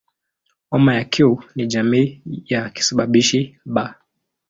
Homa 0.71 0.95
ya 0.95 1.05
Q 1.05 1.37
ni 1.55 1.67
jamii 1.67 2.21
ya 2.45 2.69
kisababishi 2.69 3.57
"B". 3.65 3.81